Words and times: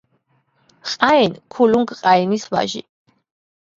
ყაენ 0.93 1.37
ქულუგ-ყაენის 1.55 2.49
ვაჟი. 2.57 2.83